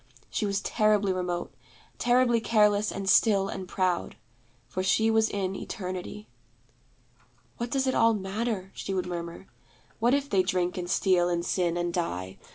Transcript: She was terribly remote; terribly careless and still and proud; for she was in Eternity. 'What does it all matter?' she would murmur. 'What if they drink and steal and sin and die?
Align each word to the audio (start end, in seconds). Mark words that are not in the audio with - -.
She 0.31 0.47
was 0.47 0.61
terribly 0.61 1.13
remote; 1.13 1.53
terribly 1.99 2.41
careless 2.41 2.91
and 2.91 3.07
still 3.07 3.49
and 3.49 3.67
proud; 3.67 4.15
for 4.67 4.81
she 4.81 5.11
was 5.11 5.29
in 5.29 5.55
Eternity. 5.55 6.27
'What 7.57 7.69
does 7.69 7.85
it 7.85 7.93
all 7.93 8.15
matter?' 8.15 8.71
she 8.73 8.95
would 8.95 9.05
murmur. 9.05 9.45
'What 9.99 10.15
if 10.15 10.27
they 10.27 10.41
drink 10.41 10.75
and 10.75 10.89
steal 10.89 11.29
and 11.29 11.45
sin 11.45 11.77
and 11.77 11.93
die? 11.93 12.39